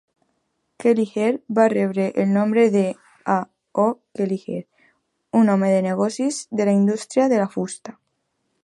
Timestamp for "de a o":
2.77-3.87